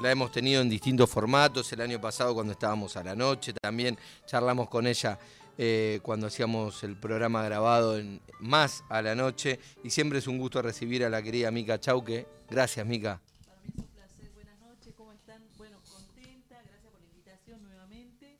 la 0.00 0.10
hemos 0.10 0.30
tenido 0.30 0.62
en 0.62 0.68
distintos 0.68 1.10
formatos. 1.10 1.72
El 1.72 1.80
año 1.80 2.00
pasado 2.00 2.34
cuando 2.34 2.52
estábamos 2.52 2.96
a 2.96 3.02
la 3.02 3.16
noche 3.16 3.52
también 3.52 3.98
charlamos 4.26 4.68
con 4.68 4.86
ella 4.86 5.18
eh, 5.56 5.98
cuando 6.02 6.28
hacíamos 6.28 6.84
el 6.84 6.96
programa 6.96 7.42
grabado 7.42 7.98
en, 7.98 8.20
más 8.40 8.84
a 8.88 9.02
la 9.02 9.14
noche. 9.14 9.58
Y 9.82 9.90
siempre 9.90 10.20
es 10.20 10.26
un 10.26 10.38
gusto 10.38 10.62
recibir 10.62 11.04
a 11.04 11.10
la 11.10 11.22
querida 11.22 11.50
Mica 11.50 11.80
Chauque. 11.80 12.26
Gracias, 12.48 12.86
Mica. 12.86 13.20
Para 13.44 13.60
mí 13.62 13.70
es 13.72 13.78
un 13.78 13.86
placer. 13.88 14.30
Buenas 14.34 14.60
noches, 14.60 14.94
¿cómo 14.96 15.12
están? 15.12 15.42
Bueno, 15.56 15.78
contenta, 15.90 16.60
gracias 16.62 16.92
por 16.92 17.00
la 17.00 17.06
invitación 17.06 17.62
nuevamente. 17.64 18.38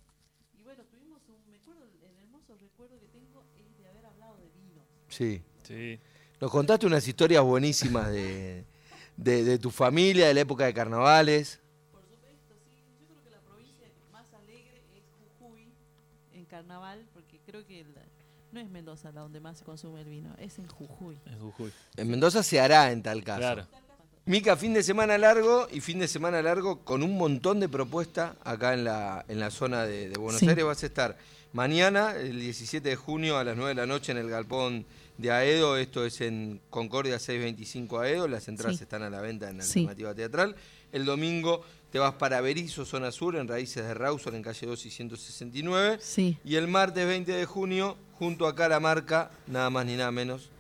Y 0.59 0.62
bueno, 0.62 0.84
tuvimos 0.84 1.20
un, 1.29 1.50
me 1.50 1.56
acuerdo, 1.56 1.82
el 1.84 2.16
hermoso 2.22 2.56
recuerdo 2.61 3.00
que 3.00 3.06
tengo 3.09 3.45
es 3.56 3.82
de 3.82 3.88
haber 3.88 4.06
hablado 4.06 4.36
de 4.36 4.48
vino. 4.54 4.82
Sí. 5.09 5.43
Sí. 5.64 5.98
Nos 6.40 6.52
contaste 6.52 6.86
unas 6.86 7.06
historias 7.06 7.43
buenísimas 7.43 8.09
de, 8.12 8.64
de, 9.19 9.45
de 9.45 9.59
tu 9.59 9.71
familia, 9.71 10.29
de 10.29 10.35
la 10.35 10.41
época 10.41 10.64
de 10.64 10.73
carnavales. 10.73 11.61
Por 11.93 12.00
supuesto, 12.03 12.55
sí. 12.64 12.82
Yo 13.00 13.07
creo 13.07 13.22
que 13.25 13.31
la 13.31 13.40
provincia 13.40 13.86
más 14.13 14.25
alegre 14.32 14.82
es 14.96 15.03
Jujuy 15.39 15.68
en 16.32 16.45
carnaval, 16.46 17.04
porque 17.13 17.39
creo 17.45 17.67
que 17.67 17.85
la- 17.85 18.03
no 18.53 18.61
es 18.61 18.71
Mendoza 18.71 19.12
la 19.12 19.21
donde 19.21 19.40
más 19.40 19.59
se 19.59 19.64
consume 19.64 20.00
el 20.00 20.09
vino, 20.09 20.35
es 20.39 20.59
en 20.59 20.67
Jujuy. 20.68 21.18
En 21.26 21.39
Jujuy. 21.39 21.71
En 21.96 22.09
Mendoza 22.11 22.43
se 22.43 22.59
hará 22.61 22.90
en 22.93 23.03
tal 23.03 23.23
caso. 23.23 23.40
Claro. 23.40 23.67
Mica, 24.25 24.57
fin 24.57 24.73
de 24.75 24.82
semana 24.82 25.17
largo 25.18 25.68
y 25.73 25.81
fin 25.81 25.98
de 25.98 26.07
semana 26.09 26.40
largo 26.43 26.85
con 26.85 27.03
un 27.03 27.17
montón 27.17 27.61
de 27.61 27.68
propuestas 27.68 28.37
acá 28.45 28.75
en 28.75 28.85
la, 28.85 29.25
en 29.29 29.40
la 29.40 29.50
zona 29.50 29.85
de, 29.85 30.09
de 30.11 30.18
Buenos 30.18 30.40
Sí. 30.40 30.48
Aires. 30.48 30.64
Vas 30.64 30.82
a 30.82 30.87
estar 30.87 31.17
mañana, 31.52 32.14
el 32.16 32.38
17 32.41 32.88
de 32.88 32.97
junio, 32.97 33.38
a 33.38 33.44
las 33.44 33.56
9 33.56 33.70
de 33.70 33.75
la 33.75 33.86
noche 33.86 34.12
en 34.12 34.19
el 34.19 34.28
Galpón 34.30 34.84
de 35.16 35.30
Aedo. 35.30 35.77
Esto 35.77 36.05
es 36.05 36.20
en 36.20 36.61
Concordia 36.70 37.19
625 37.19 38.00
Aedo. 38.00 38.28
Las 38.28 38.48
entradas 38.48 38.77
Sí. 38.77 38.83
están 38.84 39.02
a 39.02 39.11
la 39.11 39.20
venta 39.20 39.48
en 39.50 39.62
Sí. 39.62 39.80
Alternativa 39.80 40.14
Teatral. 40.14 40.56
El 40.92 41.05
domingo 41.05 41.62
te 41.91 41.98
vas 41.98 42.14
para 42.14 42.41
Berizo, 42.41 42.84
zona 42.84 43.11
sur, 43.11 43.36
en 43.36 43.48
Raíces 43.48 43.84
de 43.84 43.94
Rawson, 43.94 44.34
en 44.34 44.42
calle 44.42 44.66
2 44.66 44.86
y 44.86 44.91
169. 44.91 45.98
Sí. 46.00 46.36
Y 46.45 46.56
el 46.56 46.69
martes 46.69 47.06
20 47.06 47.33
de 47.33 47.45
junio, 47.47 47.97
junto 48.19 48.47
a 48.47 48.55
Calamarca, 48.55 49.30
nada 49.47 49.70
más 49.70 49.86
ni 49.86 49.97
nada 49.97 50.11
menos 50.11 50.51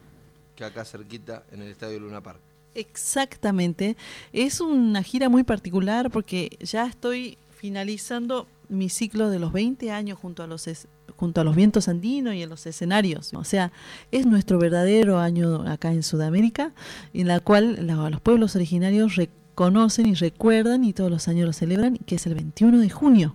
que 0.56 0.64
acá 0.64 0.84
cerquita, 0.84 1.44
en 1.52 1.62
el 1.62 1.70
Estadio 1.70 2.00
Luna 2.00 2.20
Park. 2.22 2.40
Exactamente. 2.74 3.96
Es 4.32 4.60
una 4.60 5.02
gira 5.02 5.28
muy 5.28 5.44
particular 5.44 6.10
porque 6.10 6.56
ya 6.60 6.86
estoy 6.86 7.38
finalizando 7.56 8.46
mi 8.68 8.88
ciclo 8.88 9.30
de 9.30 9.38
los 9.38 9.52
20 9.52 9.90
años 9.90 10.18
junto 10.18 10.42
a 10.42 10.46
los 10.46 10.66
es- 10.68 10.88
junto 11.16 11.40
a 11.40 11.44
los 11.44 11.56
vientos 11.56 11.88
andinos 11.88 12.34
y 12.34 12.42
en 12.42 12.48
los 12.48 12.66
escenarios. 12.66 13.32
O 13.34 13.42
sea, 13.44 13.72
es 14.12 14.24
nuestro 14.26 14.58
verdadero 14.58 15.18
año 15.18 15.62
acá 15.68 15.92
en 15.92 16.02
Sudamérica, 16.04 16.72
en 17.12 17.26
la 17.26 17.40
cual 17.40 17.86
los 17.86 18.20
pueblos 18.20 18.54
originarios 18.54 19.16
reconocen 19.16 20.06
y 20.06 20.14
recuerdan 20.14 20.84
y 20.84 20.92
todos 20.92 21.10
los 21.10 21.26
años 21.26 21.46
lo 21.46 21.52
celebran, 21.52 21.96
que 21.96 22.16
es 22.16 22.26
el 22.26 22.34
21 22.34 22.78
de 22.78 22.90
junio. 22.90 23.34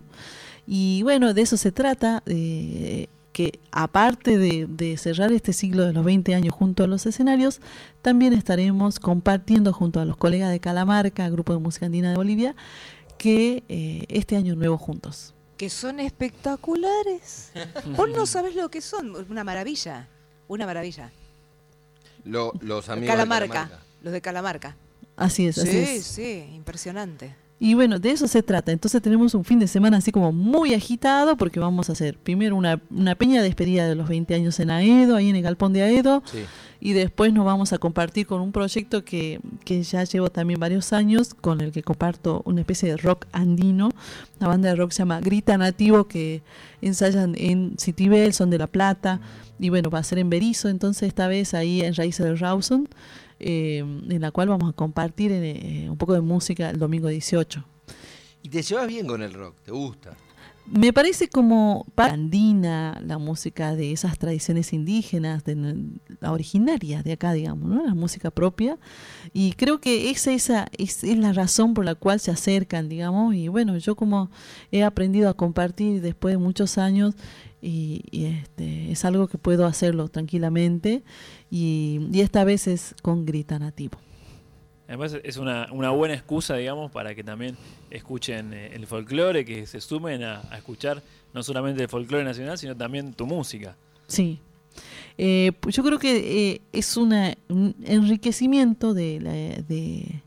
Y 0.66 1.02
bueno, 1.02 1.34
de 1.34 1.42
eso 1.42 1.56
se 1.58 1.72
trata, 1.72 2.22
eh, 2.26 3.08
que 3.32 3.58
aparte 3.72 4.38
de, 4.38 4.66
de 4.68 4.96
cerrar 4.96 5.32
este 5.32 5.52
ciclo 5.52 5.84
de 5.84 5.92
los 5.92 6.04
20 6.04 6.34
años 6.36 6.54
junto 6.54 6.84
a 6.84 6.86
los 6.86 7.04
escenarios, 7.04 7.60
también 8.00 8.32
estaremos 8.32 9.00
compartiendo 9.00 9.72
junto 9.72 9.98
a 10.00 10.04
los 10.04 10.16
colegas 10.16 10.52
de 10.52 10.60
Calamarca, 10.60 11.28
Grupo 11.28 11.52
de 11.52 11.58
Música 11.58 11.86
Andina 11.86 12.10
de 12.10 12.16
Bolivia, 12.16 12.54
que 13.18 13.62
eh, 13.68 14.04
este 14.08 14.36
año 14.36 14.54
nuevo 14.56 14.76
juntos. 14.78 15.34
que 15.56 15.70
son 15.70 16.00
espectaculares. 16.00 17.52
Vos 17.96 18.08
no 18.10 18.26
sabés 18.26 18.54
lo 18.56 18.70
que 18.70 18.80
son, 18.80 19.14
una 19.30 19.44
maravilla, 19.44 20.08
una 20.48 20.66
maravilla. 20.66 21.12
Lo- 22.24 22.52
los 22.60 22.88
amigos 22.88 23.08
Calamarca, 23.14 23.44
de 23.46 23.50
Calamarca. 23.68 23.84
los 24.02 24.12
de 24.12 24.20
Calamarca. 24.20 24.76
Así 25.16 25.46
es, 25.46 25.58
así 25.58 25.70
Sí, 25.70 25.78
es. 25.78 26.04
sí, 26.04 26.50
impresionante. 26.54 27.36
Y 27.64 27.72
bueno, 27.72 27.98
de 27.98 28.10
eso 28.10 28.28
se 28.28 28.42
trata. 28.42 28.72
Entonces 28.72 29.00
tenemos 29.00 29.34
un 29.34 29.42
fin 29.42 29.58
de 29.58 29.66
semana 29.68 29.96
así 29.96 30.12
como 30.12 30.32
muy 30.32 30.74
agitado 30.74 31.38
porque 31.38 31.60
vamos 31.60 31.88
a 31.88 31.92
hacer 31.92 32.18
primero 32.18 32.56
una, 32.56 32.82
una 32.90 33.14
peña 33.14 33.40
de 33.40 33.48
despedida 33.48 33.88
de 33.88 33.94
los 33.94 34.06
20 34.06 34.34
años 34.34 34.60
en 34.60 34.70
Aedo, 34.70 35.16
ahí 35.16 35.30
en 35.30 35.36
el 35.36 35.42
Galpón 35.42 35.72
de 35.72 35.80
Aedo. 35.80 36.22
Sí. 36.30 36.40
Y 36.78 36.92
después 36.92 37.32
nos 37.32 37.46
vamos 37.46 37.72
a 37.72 37.78
compartir 37.78 38.26
con 38.26 38.42
un 38.42 38.52
proyecto 38.52 39.02
que, 39.02 39.40
que 39.64 39.82
ya 39.82 40.04
llevo 40.04 40.28
también 40.28 40.60
varios 40.60 40.92
años, 40.92 41.32
con 41.32 41.62
el 41.62 41.72
que 41.72 41.82
comparto 41.82 42.42
una 42.44 42.60
especie 42.60 42.90
de 42.90 42.98
rock 42.98 43.24
andino. 43.32 43.88
La 44.40 44.48
banda 44.48 44.68
de 44.68 44.76
rock 44.76 44.90
se 44.90 44.98
llama 44.98 45.20
Grita 45.20 45.56
Nativo, 45.56 46.04
que 46.06 46.42
ensayan 46.82 47.34
en 47.38 47.76
Citibel, 47.78 48.34
son 48.34 48.50
de 48.50 48.58
La 48.58 48.66
Plata. 48.66 49.22
Y 49.58 49.70
bueno, 49.70 49.88
va 49.88 50.00
a 50.00 50.02
ser 50.02 50.18
en 50.18 50.28
Berizo, 50.28 50.68
entonces 50.68 51.08
esta 51.08 51.28
vez 51.28 51.54
ahí 51.54 51.80
en 51.80 51.94
Raíces 51.94 52.26
de 52.26 52.34
Rawson, 52.34 52.90
eh, 53.40 53.78
en 53.78 54.20
la 54.20 54.30
cual 54.30 54.48
vamos 54.48 54.70
a 54.70 54.72
compartir 54.72 55.32
eh, 55.32 55.86
un 55.88 55.96
poco 55.96 56.14
de 56.14 56.20
música 56.20 56.70
el 56.70 56.78
domingo 56.78 57.08
18. 57.08 57.64
Y 58.42 58.48
te 58.48 58.62
llevas 58.62 58.86
bien 58.86 59.06
con 59.06 59.22
el 59.22 59.32
rock, 59.32 59.56
te 59.64 59.72
gusta. 59.72 60.16
Me 60.66 60.94
parece 60.94 61.28
como 61.28 61.84
andina 61.96 62.98
la 63.04 63.18
música 63.18 63.76
de 63.76 63.92
esas 63.92 64.18
tradiciones 64.18 64.72
indígenas, 64.72 65.44
de 65.44 65.76
la 66.20 66.32
originaria 66.32 67.02
de 67.02 67.12
acá, 67.12 67.34
digamos, 67.34 67.68
¿no? 67.68 67.84
la 67.84 67.94
música 67.94 68.30
propia. 68.30 68.78
Y 69.34 69.52
creo 69.52 69.80
que 69.80 70.10
esa, 70.10 70.32
es, 70.78 71.02
la 71.02 71.34
razón 71.34 71.74
por 71.74 71.84
la 71.84 71.94
cual 71.94 72.18
se 72.18 72.30
acercan, 72.30 72.88
digamos. 72.88 73.34
Y 73.34 73.48
bueno, 73.48 73.76
yo 73.76 73.94
como 73.94 74.30
he 74.72 74.82
aprendido 74.82 75.28
a 75.28 75.34
compartir 75.34 76.00
después 76.00 76.32
de 76.32 76.38
muchos 76.38 76.78
años, 76.78 77.14
y, 77.60 78.02
y, 78.10 78.26
este, 78.26 78.90
es 78.90 79.04
algo 79.04 79.26
que 79.26 79.38
puedo 79.38 79.66
hacerlo 79.66 80.08
tranquilamente. 80.08 81.02
Y, 81.50 82.08
y 82.10 82.20
esta 82.20 82.44
vez 82.44 82.66
es 82.68 82.94
con 83.02 83.26
grita 83.26 83.58
nativo. 83.58 83.98
Además 84.86 85.16
es 85.22 85.36
una, 85.38 85.68
una 85.72 85.90
buena 85.90 86.14
excusa, 86.14 86.56
digamos, 86.56 86.90
para 86.90 87.14
que 87.14 87.24
también 87.24 87.56
escuchen 87.90 88.52
eh, 88.52 88.70
el 88.74 88.86
folclore, 88.86 89.44
que 89.44 89.66
se 89.66 89.80
sumen 89.80 90.22
a, 90.22 90.42
a 90.50 90.58
escuchar 90.58 91.02
no 91.32 91.42
solamente 91.42 91.82
el 91.82 91.88
folclore 91.88 92.22
nacional, 92.24 92.58
sino 92.58 92.76
también 92.76 93.14
tu 93.14 93.26
música. 93.26 93.76
Sí. 94.06 94.40
Eh, 95.16 95.52
pues 95.60 95.74
yo 95.76 95.82
creo 95.84 95.98
que 95.98 96.52
eh, 96.52 96.60
es 96.72 96.96
una, 96.96 97.34
un 97.48 97.74
enriquecimiento 97.84 98.92
de, 98.94 99.20
la- 99.20 99.32
de, 99.32 100.22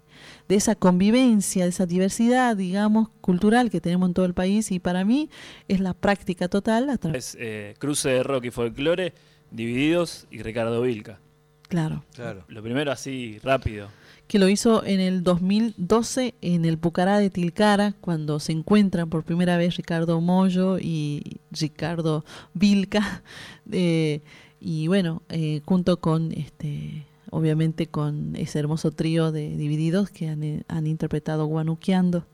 de 0.47 0.55
esa 0.55 0.73
convivencia, 0.75 1.63
de 1.65 1.69
esa 1.69 1.85
diversidad, 1.85 2.55
digamos, 2.57 3.09
cultural 3.21 3.69
que 3.69 3.79
tenemos 3.81 4.07
en 4.09 4.13
todo 4.13 4.25
el 4.25 4.33
país 4.33 4.71
y 4.71 4.79
para 4.79 5.03
mí 5.05 5.29
es 5.67 5.79
la 5.81 5.93
práctica 5.93 6.47
total. 6.47 6.89
a 6.89 6.97
Es 7.13 7.37
eh, 7.39 7.75
Cruce 7.79 8.09
de 8.09 8.23
Rock 8.23 8.45
y 8.45 8.51
Folclore, 8.51 9.13
Divididos 9.51 10.25
y 10.31 10.41
Ricardo 10.41 10.81
Vilca. 10.81 11.19
Claro. 11.67 12.03
Claro. 12.15 12.43
Lo 12.47 12.63
primero 12.63 12.91
así, 12.91 13.39
rápido. 13.43 13.89
Que 14.27 14.39
lo 14.39 14.49
hizo 14.49 14.83
en 14.85 14.99
el 14.99 15.23
2012 15.23 16.35
en 16.41 16.65
el 16.65 16.77
Pucará 16.77 17.19
de 17.19 17.29
Tilcara, 17.29 17.93
cuando 18.01 18.39
se 18.39 18.51
encuentran 18.51 19.09
por 19.09 19.23
primera 19.23 19.57
vez 19.57 19.77
Ricardo 19.77 20.19
Mollo 20.19 20.77
y 20.79 21.39
Ricardo 21.51 22.25
Vilca. 22.53 23.23
eh, 23.71 24.21
y 24.59 24.87
bueno, 24.87 25.21
eh, 25.29 25.61
junto 25.65 25.99
con, 25.99 26.31
este 26.33 27.05
obviamente, 27.29 27.87
con 27.87 28.35
ese 28.35 28.59
hermoso 28.59 28.91
trío 28.91 29.31
de 29.31 29.55
Divididos 29.55 30.09
que 30.09 30.27
han, 30.27 30.65
han 30.67 30.87
interpretado 30.87 31.45
Guanuqueando, 31.45 32.25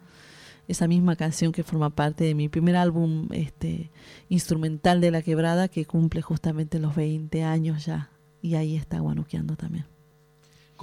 esa 0.68 0.88
misma 0.88 1.16
canción 1.16 1.52
que 1.52 1.64
forma 1.64 1.90
parte 1.90 2.24
de 2.24 2.36
mi 2.36 2.48
primer 2.48 2.76
álbum 2.78 3.28
este 3.32 3.92
instrumental 4.30 5.02
de 5.02 5.12
La 5.12 5.22
Quebrada, 5.22 5.68
que 5.68 5.86
cumple 5.86 6.22
justamente 6.22 6.80
los 6.80 6.96
20 6.96 7.44
años 7.44 7.86
ya. 7.86 8.10
Y 8.42 8.56
ahí 8.56 8.76
está 8.76 9.00
Guanuqueando 9.00 9.56
también. 9.56 9.93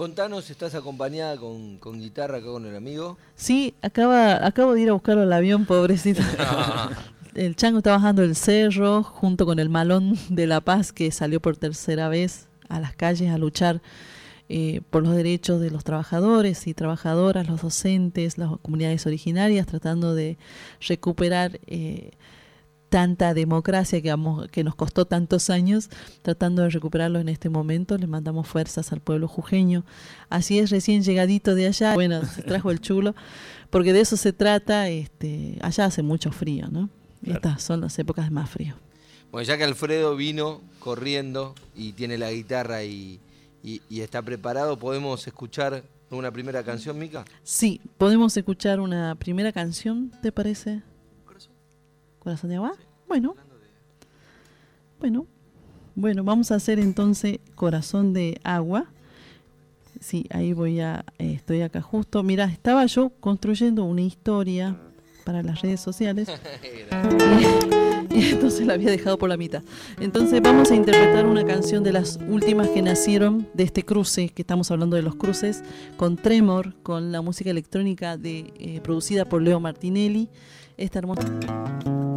Contanos, 0.01 0.49
¿estás 0.49 0.75
acompañada 0.75 1.37
con, 1.37 1.77
con 1.77 2.01
guitarra 2.01 2.39
acá 2.39 2.47
con 2.47 2.65
el 2.65 2.75
amigo? 2.75 3.19
Sí, 3.35 3.75
acaba, 3.83 4.47
acabo 4.47 4.73
de 4.73 4.81
ir 4.81 4.89
a 4.89 4.95
buscarlo 4.95 5.25
al 5.25 5.33
avión, 5.35 5.67
pobrecito. 5.67 6.23
el 7.35 7.55
chango 7.55 7.81
está 7.81 7.91
bajando 7.91 8.23
el 8.23 8.35
cerro 8.35 9.03
junto 9.03 9.45
con 9.45 9.59
el 9.59 9.69
malón 9.69 10.19
de 10.31 10.47
La 10.47 10.63
Paz 10.63 10.95
que 10.95 11.11
salió 11.11 11.39
por 11.39 11.59
tercera 11.59 12.09
vez 12.09 12.49
a 12.71 12.81
las 12.81 12.97
calles 12.97 13.31
a 13.31 13.37
luchar 13.37 13.83
eh, 14.49 14.81
por 14.89 15.03
los 15.03 15.15
derechos 15.15 15.61
de 15.61 15.71
los 15.71 15.85
trabajadores 15.85 16.67
y 16.67 16.73
trabajadoras, 16.73 17.47
los 17.47 17.61
docentes, 17.61 18.39
las 18.39 18.53
comunidades 18.63 19.05
originarias, 19.05 19.67
tratando 19.67 20.15
de 20.15 20.39
recuperar 20.81 21.61
eh, 21.67 22.13
tanta 22.91 23.33
democracia 23.33 24.03
que, 24.03 24.11
vamos- 24.11 24.49
que 24.49 24.63
nos 24.65 24.75
costó 24.75 25.07
tantos 25.07 25.49
años, 25.49 25.89
tratando 26.23 26.63
de 26.63 26.69
recuperarlo 26.71 27.19
en 27.21 27.29
este 27.31 27.49
momento. 27.49 27.97
Le 27.97 28.07
mandamos 28.07 28.47
fuerzas 28.47 28.93
al 28.93 29.01
pueblo 29.01 29.27
jujeño. 29.29 29.85
Así 30.29 30.59
es, 30.59 30.69
recién 30.71 31.03
llegadito 31.03 31.55
de 31.55 31.69
allá, 31.69 31.95
bueno, 31.95 32.21
se 32.27 32.43
trajo 32.43 32.71
el 32.71 32.81
chulo, 32.81 33.15
porque 33.71 33.93
de 33.95 34.01
eso 34.01 34.17
se 34.19 34.33
trata. 34.35 34.89
Este, 34.91 35.57
allá 35.63 35.87
hace 35.87 36.03
mucho 36.03 36.31
frío, 36.33 36.69
¿no? 36.71 36.91
Claro. 37.23 37.37
Estas 37.39 37.63
son 37.63 37.81
las 37.81 37.99
épocas 37.99 38.27
de 38.27 38.31
más 38.33 38.51
frío. 38.51 38.75
Bueno, 39.33 39.47
ya 39.47 39.57
que 39.57 39.65
Alfredo 39.65 40.17
vino 40.17 40.61
corriendo 40.81 41.55
y 41.77 41.93
tiene 41.93 42.19
la 42.19 42.33
guitarra 42.33 42.83
y, 42.83 43.21
y- 43.63 43.81
y 43.89 44.01
está 44.01 44.21
preparado, 44.23 44.77
¿podemos 44.79 45.25
escuchar 45.27 45.85
una 46.11 46.33
primera 46.33 46.65
canción, 46.65 46.99
Mica? 46.99 47.25
Sí, 47.45 47.81
podemos 47.97 48.37
escuchar 48.37 48.81
una 48.81 49.15
primera 49.15 49.53
canción, 49.53 50.11
¿te 50.23 50.33
parece? 50.33 50.83
Corazón 52.21 52.51
de 52.51 52.57
agua. 52.57 52.73
Bueno. 53.09 53.35
Bueno. 55.01 55.27
Bueno, 55.97 56.23
vamos 56.23 56.53
a 56.53 56.55
hacer 56.55 56.79
entonces 56.79 57.41
Corazón 57.57 58.13
de 58.13 58.41
agua. 58.45 58.87
Sí, 60.01 60.27
ahí 60.31 60.53
voy 60.53 60.81
a, 60.81 61.05
eh, 61.19 61.33
estoy 61.35 61.63
acá 61.63 61.83
justo. 61.83 62.23
Mira, 62.23 62.45
estaba 62.45 62.87
yo 62.87 63.11
construyendo 63.21 63.85
una 63.85 64.03
historia 64.03 64.77
para 65.25 65.43
las 65.43 65.61
redes 65.61 65.81
sociales 65.81 66.29
y, 68.11 68.15
y 68.19 68.31
entonces 68.31 68.67
la 68.67 68.75
había 68.75 68.91
dejado 68.91 69.19
por 69.19 69.29
la 69.29 69.37
mitad. 69.37 69.63
Entonces 70.01 70.41
vamos 70.43 70.71
a 70.71 70.75
interpretar 70.75 71.27
una 71.27 71.45
canción 71.45 71.85
de 71.85 71.93
las 71.93 72.19
últimas 72.29 72.69
que 72.69 72.83
nacieron 72.83 73.49
de 73.55 73.65
este 73.65 73.83
cruce, 73.85 74.31
que 74.31 74.43
estamos 74.43 74.71
hablando 74.71 74.97
de 74.97 75.03
los 75.03 75.17
cruces, 75.17 75.63
con 75.97 76.17
Tremor, 76.17 76.75
con 76.83 77.13
la 77.13 77.21
música 77.21 77.51
electrónica 77.51 78.17
de, 78.17 78.53
eh, 78.59 78.81
producida 78.83 79.25
por 79.25 79.43
Leo 79.43 79.61
Martinelli. 79.61 80.29
Esta 80.77 80.99
hermosa... 80.99 82.10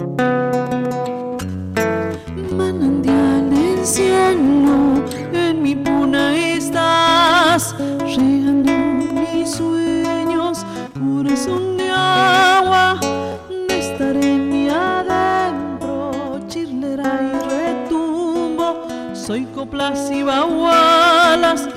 Manantial 2.58 3.50
del 3.50 3.86
cielo, 3.86 5.04
en 5.34 5.64
mi 5.64 5.76
puna 5.76 6.36
estás, 6.36 7.76
regando 8.00 8.72
mis 8.72 9.50
sueños, 9.50 10.64
corazón 10.94 11.78
de 11.78 11.90
agua, 11.90 13.00
de 13.50 13.80
estar 13.80 14.16
en 14.16 14.50
mi 14.50 14.70
adentro, 14.70 16.40
chirlera 16.48 17.20
y 17.24 17.32
retumbo, 17.50 18.88
soy 19.14 19.46
coplas 19.46 20.12
y 20.12 20.22
bagualas, 20.22 21.68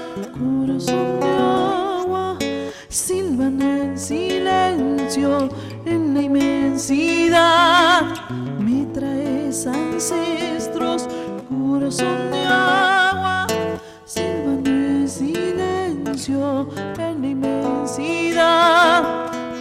en 16.98 17.22
la 17.22 17.28
inmensidad, 17.28 19.02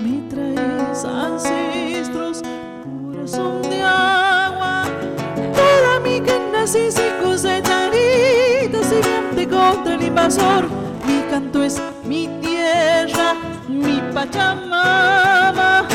me 0.01 0.21
traes 0.29 1.03
ancestros, 1.03 2.41
corazón 3.11 3.61
de 3.63 3.81
agua, 3.81 4.83
para 5.35 5.99
mí 6.03 6.21
que 6.21 6.39
nací 6.53 6.91
sin 6.91 7.13
cosechadita, 7.21 8.83
siguiente 8.83 9.47
contra 9.49 9.95
el 9.95 10.03
invasor, 10.03 10.69
mi 11.05 11.21
canto 11.29 11.63
es 11.63 11.81
mi 12.05 12.27
tierra, 12.41 13.35
mi 13.67 13.99
pachamama, 14.13 15.87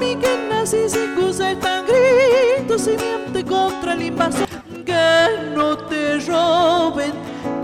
mí 0.00 0.16
que 0.16 0.48
nací 0.48 0.88
sin 0.88 1.14
cosechar 1.14 1.84
grito, 1.86 2.78
simiente 2.78 3.44
contra 3.44 3.92
el 3.94 4.02
invasor, 4.02 4.48
que 4.84 5.28
no 5.54 5.76
te 5.76 6.18
roben, 6.20 7.12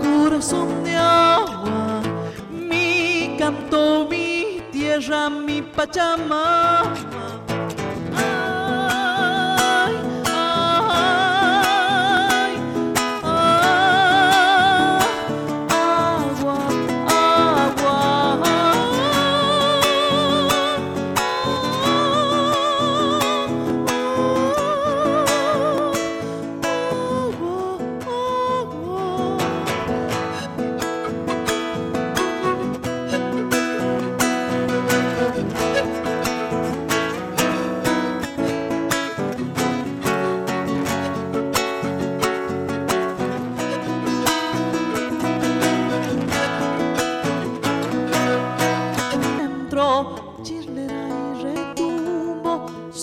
corazón 0.01 0.83
de 0.83 0.95
agua, 0.95 2.01
mi 2.01 2.12
canto, 3.43 4.07
mi 4.09 4.61
tierra, 4.71 5.29
mi 5.29 5.61
pachamama. 5.61 7.22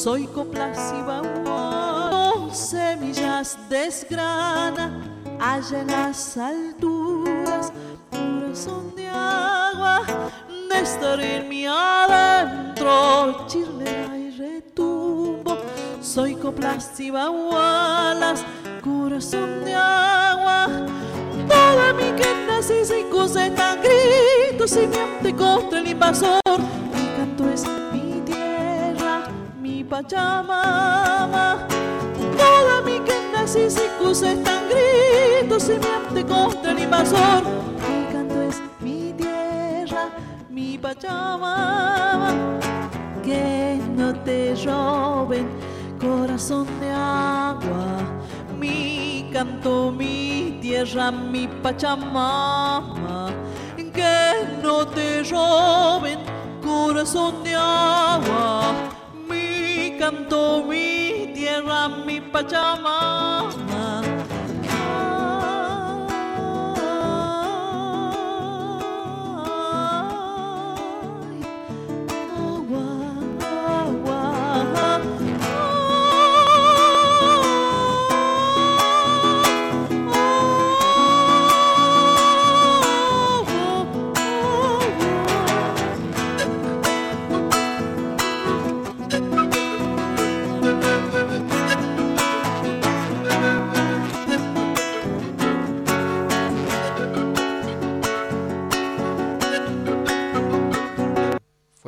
Soy 0.02 0.26
coplas 0.29 0.94
y 0.99 1.02
bagual. 1.02 2.55
Semillas 2.55 3.58
desgrana, 3.69 5.05
allá 5.38 5.81
en 5.82 5.87
las 5.88 6.38
alturas, 6.38 7.70
corazón 8.11 8.94
de 8.97 9.08
agua, 9.08 10.02
en 11.20 11.49
mi 11.50 11.67
adentro, 11.67 13.47
chirlera 13.47 14.17
y 14.17 14.31
retumbo, 14.31 15.58
soy 16.00 16.35
coplas 16.35 16.99
y 16.99 17.11
corazón 18.82 19.64
de 19.67 19.75
agua. 19.75 20.67
Toda 21.47 21.93
mi 21.93 22.11
que 22.17 22.47
nací 22.47 22.87
sin 22.87 23.11
coseta, 23.11 23.76
grito 23.76 24.67
simiente 24.67 25.37
contra 25.37 25.79
el 25.79 25.88
invasor. 25.88 26.50
Pachamama. 30.02 31.67
Toda 32.38 32.82
mi 32.85 33.00
que 33.00 33.14
nací 33.32 33.70
sin 33.70 33.91
coseta, 33.99 34.62
grito 34.69 35.61
simiente 35.61 36.25
contra 36.25 36.73
el 36.73 36.79
invasor. 36.81 37.43
Mi 37.88 38.12
canto 38.12 38.43
es 38.43 38.61
mi 38.81 39.12
tierra, 39.12 40.11
mi 40.49 40.79
pachamama. 40.79 42.35
Que 43.23 43.79
no 43.97 44.14
te 44.25 44.55
roben, 44.64 45.49
corazón 46.00 46.67
de 46.81 46.91
agua 46.91 48.20
mi 48.58 49.31
canto, 49.32 49.91
mi 49.91 50.58
tierra, 50.61 51.11
mi 51.11 51.49
pachamama, 51.49 53.31
que 53.76 54.61
no 54.62 54.87
te 54.87 55.23
roben, 55.23 56.19
corazón 56.62 57.43
de 57.43 57.55
agua, 57.55 58.89
canto, 60.30 60.62
mi 60.62 61.32
tierra, 61.34 61.88
mi 61.88 62.20
pachamama. 62.20 63.59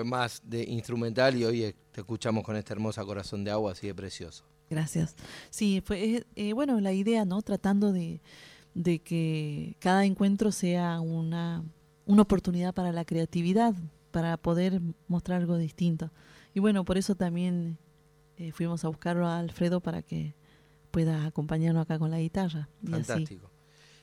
Fue 0.02 0.10
más 0.10 0.42
de 0.44 0.64
instrumental 0.64 1.36
y 1.36 1.44
hoy 1.44 1.76
te 1.92 2.00
escuchamos 2.00 2.42
con 2.42 2.56
esta 2.56 2.72
hermosa 2.72 3.04
corazón 3.04 3.44
de 3.44 3.52
agua 3.52 3.70
así 3.70 3.86
de 3.86 3.94
precioso. 3.94 4.44
Gracias. 4.68 5.14
Sí, 5.48 5.80
fue, 5.84 6.16
eh, 6.16 6.24
eh, 6.34 6.52
bueno, 6.54 6.80
la 6.80 6.92
idea, 6.92 7.24
¿no? 7.24 7.40
Tratando 7.40 7.92
de, 7.92 8.20
de 8.74 8.98
que 8.98 9.76
cada 9.78 10.04
encuentro 10.04 10.50
sea 10.50 10.98
una, 10.98 11.62
una 12.04 12.22
oportunidad 12.22 12.74
para 12.74 12.90
la 12.90 13.04
creatividad, 13.04 13.76
para 14.10 14.36
poder 14.38 14.80
mostrar 15.06 15.40
algo 15.40 15.56
distinto. 15.56 16.10
Y 16.52 16.58
bueno, 16.58 16.84
por 16.84 16.98
eso 16.98 17.14
también 17.14 17.78
eh, 18.38 18.50
fuimos 18.50 18.84
a 18.84 18.88
buscarlo 18.88 19.28
a 19.28 19.38
Alfredo 19.38 19.80
para 19.80 20.02
que 20.02 20.34
pueda 20.90 21.26
acompañarnos 21.26 21.82
acá 21.82 22.00
con 22.00 22.10
la 22.10 22.18
guitarra. 22.18 22.68
Y 22.84 22.92
así. 22.94 23.38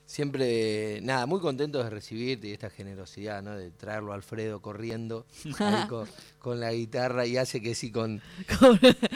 Siempre, 0.09 1.01
nada, 1.03 1.27
muy 1.27 1.39
contento 1.39 1.83
de 1.83 1.87
recibirte 1.87 2.47
y 2.47 2.51
esta 2.51 2.71
generosidad, 2.71 3.43
¿no? 3.43 3.55
De 3.55 3.69
traerlo 3.69 4.11
a 4.11 4.15
Alfredo 4.15 4.59
corriendo 4.59 5.27
ahí 5.59 5.85
con, 5.87 6.09
con 6.39 6.59
la 6.59 6.73
guitarra 6.73 7.27
y 7.27 7.37
hace 7.37 7.61
que 7.61 7.75
sí 7.75 7.91
con, 7.91 8.19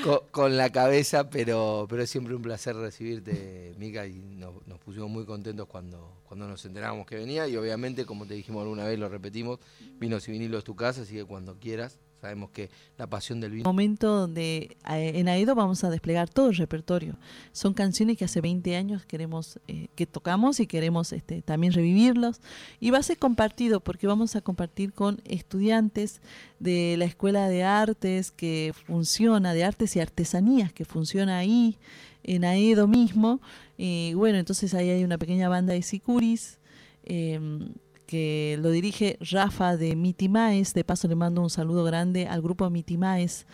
con, 0.04 0.20
con 0.30 0.56
la 0.56 0.72
cabeza, 0.72 1.32
pero, 1.32 1.88
pero 1.90 2.04
es 2.04 2.12
siempre 2.12 2.36
un 2.36 2.44
placer 2.44 2.76
recibirte, 2.76 3.74
Mica, 3.80 4.06
y 4.06 4.20
nos, 4.20 4.68
nos 4.68 4.78
pusimos 4.82 5.10
muy 5.10 5.26
contentos 5.26 5.68
cuando, 5.68 6.22
cuando 6.28 6.48
nos 6.48 6.64
enteramos 6.64 7.08
que 7.08 7.16
venía 7.16 7.48
y 7.48 7.58
obviamente, 7.58 8.06
como 8.06 8.28
te 8.28 8.36
dijimos 8.36 8.62
alguna 8.62 8.86
vez, 8.86 9.00
lo 9.00 9.10
repetimos, 9.10 9.58
Vinos 10.00 10.28
y 10.28 10.32
Vinilos 10.34 10.60
es 10.60 10.64
tu 10.64 10.76
casa, 10.76 11.02
así 11.02 11.16
que 11.16 11.26
cuando 11.26 11.58
quieras, 11.60 11.98
sabemos 12.24 12.52
que 12.52 12.70
la 12.98 13.06
pasión 13.06 13.42
del 13.42 13.52
vino. 13.52 13.66
momento 13.66 14.08
donde 14.08 14.78
eh, 14.90 15.12
en 15.16 15.28
Aedo 15.28 15.56
vamos 15.56 15.84
a 15.84 15.90
desplegar 15.90 16.30
todo 16.30 16.52
el 16.52 16.56
repertorio. 16.56 17.18
Son 17.52 17.74
canciones 17.74 18.18
que 18.18 18.24
hace 18.24 18.40
20 18.40 18.78
años 18.78 19.06
queremos 19.06 19.60
eh, 19.68 19.90
que 19.94 20.06
tocamos 20.06 20.62
y 20.62 20.66
queremos 20.66 21.12
este, 21.12 21.42
también 21.42 21.74
revivirlos. 21.74 22.40
Y 22.80 22.92
va 22.92 23.00
a 23.00 23.04
ser 23.04 23.18
compartido 23.18 23.82
porque 23.82 24.08
vamos 24.08 24.38
a 24.38 24.42
compartir 24.42 24.94
con 24.94 25.20
estudiantes 25.26 26.22
de 26.60 26.96
la 26.98 27.04
Escuela 27.04 27.50
de 27.50 27.66
Artes 27.66 28.32
que 28.32 28.72
funciona, 28.88 29.54
de 29.54 29.66
Artes 29.66 29.94
y 29.98 30.00
Artesanías 30.00 30.72
que 30.72 30.86
funciona 30.86 31.38
ahí, 31.40 31.78
en 32.24 32.46
Aedo 32.46 32.88
mismo. 32.88 33.42
Y 33.78 34.14
bueno, 34.14 34.38
entonces 34.38 34.74
ahí 34.74 34.90
hay 34.90 35.04
una 35.04 35.18
pequeña 35.18 35.50
banda 35.50 35.74
de 35.74 35.82
sicuris. 35.82 36.58
em, 37.04 37.74
que 38.14 38.60
lo 38.62 38.70
dirige 38.70 39.18
Rafa 39.32 39.76
de 39.76 39.96
Mitimaes. 39.96 40.76
De 40.76 40.84
paso 40.84 41.08
le 41.08 41.16
mando 41.16 41.42
un 41.42 41.50
saludo 41.50 41.84
grande 41.84 42.28
al 42.28 42.44
grupo 42.44 42.70
Mitimaes. 42.70 43.48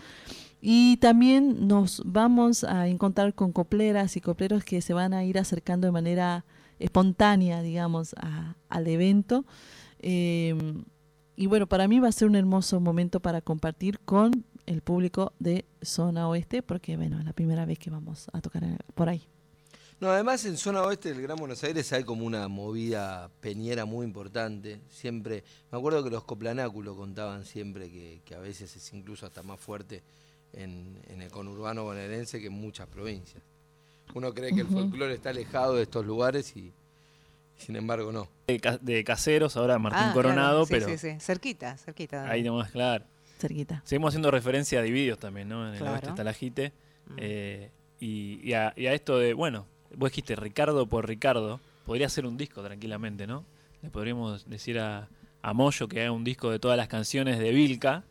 Y 0.60 0.98
también 0.98 1.66
nos 1.66 2.02
vamos 2.04 2.66
a 2.66 2.90
encontrar 2.90 3.34
con 3.34 3.54
copleras 3.54 4.18
y 4.18 4.20
copleros 4.20 4.66
que 4.66 4.82
se 4.82 4.94
van 4.94 5.14
a 5.14 5.24
ir 5.24 5.40
acercando 5.40 5.88
de 5.88 5.94
manera 5.94 6.44
espontánea, 6.78 7.62
digamos, 7.62 8.14
al 8.68 8.88
evento. 8.88 9.46
Eh, 10.00 10.54
y 11.38 11.48
bueno, 11.48 11.66
para 11.66 11.88
mí 11.88 12.02
va 12.02 12.10
a 12.10 12.12
ser 12.12 12.28
un 12.28 12.36
hermoso 12.36 12.82
momento 12.82 13.22
para 13.22 13.40
compartir 13.40 13.98
con 14.02 14.44
el 14.66 14.82
público 14.82 15.32
de 15.40 15.64
Zona 15.82 16.28
Oeste, 16.28 16.64
porque 16.64 16.98
bueno, 16.98 17.18
es 17.18 17.24
la 17.24 17.32
primera 17.32 17.66
vez 17.66 17.80
que 17.80 17.92
vamos 17.92 18.28
a 18.34 18.42
tocar 18.42 18.66
por 18.94 19.08
ahí. 19.08 19.26
No, 20.00 20.10
además 20.10 20.46
en 20.46 20.56
zona 20.56 20.82
oeste 20.84 21.10
del 21.14 21.22
Gran 21.22 21.38
Buenos 21.38 21.62
Aires 21.64 21.92
hay 21.92 22.06
como 22.06 22.26
una 22.26 22.48
movida 22.48 23.30
peñera 23.42 23.84
muy 23.84 24.06
importante. 24.06 24.80
Siempre, 24.90 25.44
me 25.72 25.78
acuerdo 25.78 26.04
que 26.04 26.10
los 26.10 26.24
coplanáculos 26.24 26.96
contaban 26.96 27.44
siempre 27.46 27.90
que, 27.92 28.22
que 28.24 28.34
a 28.36 28.40
veces 28.40 28.74
es 28.78 28.94
incluso 28.94 29.26
hasta 29.26 29.44
más 29.44 29.60
fuerte 29.60 30.02
en, 30.54 30.98
en 31.10 31.22
el 31.22 31.30
conurbano 31.30 31.84
bonaerense 31.84 32.40
que 32.40 32.48
en 32.48 32.54
muchas 32.54 32.88
provincias. 32.88 33.44
Uno 34.14 34.34
cree 34.34 34.54
que 34.54 34.62
el 34.62 34.68
folclore 34.68 35.14
está 35.16 35.32
alejado 35.32 35.76
de 35.76 35.84
estos 35.84 36.06
lugares 36.06 36.56
y 36.56 36.72
sin 37.58 37.76
embargo 37.76 38.12
no. 38.14 38.30
De, 38.48 38.58
ca- 38.60 38.78
de 38.80 39.04
caseros, 39.04 39.58
ahora 39.58 39.78
Martín 39.80 40.02
Ah, 40.06 40.12
Coronado, 40.14 40.66
claro, 40.66 40.66
sí, 40.66 40.74
pero 40.74 40.98
sí, 40.98 41.12
sí. 41.12 41.20
Cerquita, 41.20 41.78
cerquita. 41.78 42.28
ahí 42.30 42.42
nomás, 42.42 42.72
claro. 42.72 43.04
Cerquita. 43.38 43.82
Seguimos 43.86 44.10
haciendo 44.12 44.32
referencia 44.32 44.80
a 44.80 44.82
Dividios 44.82 45.20
también, 45.20 45.50
¿no? 45.50 45.68
En 45.68 45.74
el 45.74 45.80
Claro. 45.80 45.94
oeste 45.96 46.10
está 46.10 46.24
la 46.24 46.34
Jite. 46.34 46.72
Mm. 47.08 47.14
Eh, 47.18 47.70
y, 48.00 48.40
y 48.50 48.54
a, 48.54 48.74
y 48.78 48.88
a 48.88 48.94
esto 48.94 49.18
de, 49.20 49.34
bueno, 49.34 49.66
vos 49.96 50.12
dijiste 50.12 50.36
Ricardo 50.36 50.86
por 50.88 51.08
Ricardo, 51.08 51.60
podría 51.86 52.10
ser 52.10 52.26
un 52.26 52.38
disco 52.38 52.62
tranquilamente, 52.64 53.28
¿no? 53.28 53.44
Le 53.82 53.90
podríamos 53.90 54.48
decir 54.50 54.80
a, 54.80 55.08
a 55.42 55.54
Moyo 55.54 55.88
que 55.88 56.02
haga 56.02 56.12
un 56.12 56.24
disco 56.24 56.50
de 56.52 56.60
todas 56.60 56.78
las 56.78 56.88
canciones 56.88 57.40
de 57.40 57.52
Vilca. 57.52 58.04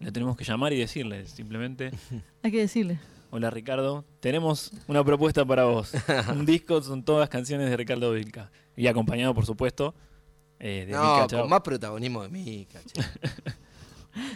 Le 0.00 0.12
tenemos 0.12 0.36
que 0.36 0.44
llamar 0.44 0.72
y 0.72 0.78
decirle 0.78 1.26
simplemente, 1.26 1.90
Hay 2.42 2.50
que 2.50 2.58
decirle. 2.58 2.98
hola 3.30 3.50
Ricardo, 3.50 4.04
tenemos 4.20 4.72
una 4.86 5.02
propuesta 5.02 5.44
para 5.44 5.64
vos. 5.64 5.92
un 6.30 6.44
disco 6.44 6.82
son 6.82 7.02
todas 7.02 7.28
canciones 7.28 7.70
de 7.70 7.76
Ricardo 7.76 8.12
Vilca. 8.12 8.50
Y 8.76 8.86
acompañado, 8.88 9.34
por 9.34 9.46
supuesto, 9.46 9.94
eh, 10.58 10.84
de 10.86 10.92
No, 10.92 11.26
con 11.28 11.48
más 11.48 11.62
protagonismo 11.62 12.28
de. 12.28 12.66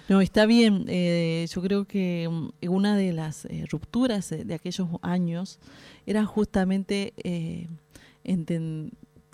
No, 0.09 0.21
está 0.21 0.47
bien. 0.47 0.85
eh, 0.89 1.47
yo 1.53 1.63
creo 1.63 1.85
que 1.85 2.29
mm, 2.31 2.69
una 2.69 2.97
de 2.97 3.13
las 3.13 3.45
eh, 3.47 3.65
rupturas 3.71 4.31
de 4.31 4.55
aquellos 4.55 4.89
años 5.03 5.59
era 6.07 6.25
justamente 6.25 7.13
eh, 7.25 7.67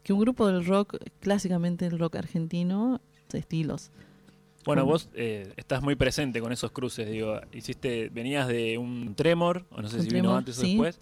que 0.02 0.12
un 0.12 0.20
grupo 0.20 0.46
del 0.46 0.64
rock, 0.64 0.96
clásicamente 1.20 1.86
el 1.86 1.98
rock 1.98 2.16
argentino, 2.16 3.00
estilos. 3.32 3.90
Bueno, 4.64 4.84
vos 4.84 5.08
eh, 5.14 5.52
estás 5.56 5.80
muy 5.82 5.94
presente 5.94 6.40
con 6.40 6.52
esos 6.52 6.72
cruces, 6.72 7.08
digo, 7.08 7.40
hiciste, 7.52 8.08
venías 8.08 8.48
de 8.48 8.78
un 8.78 9.14
Tremor, 9.14 9.64
o 9.70 9.80
no 9.80 9.88
sé 9.88 9.98
Un 9.98 10.02
si 10.02 10.10
vino 10.10 10.34
antes 10.36 10.58
o 10.58 10.62
sí. 10.62 10.68
después. 10.70 10.98